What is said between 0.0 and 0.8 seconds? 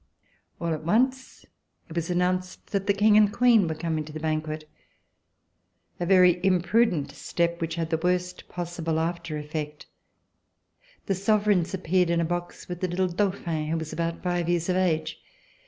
C91] RECOLLECTIONS OF THE REVOLUTION All